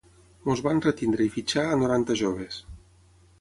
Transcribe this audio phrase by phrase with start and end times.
[0.53, 2.59] Ens van retindre i fitxar a noranta joves.